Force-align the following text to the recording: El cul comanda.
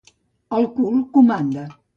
El 0.59 0.65
cul 0.79 0.99
comanda. 1.19 1.71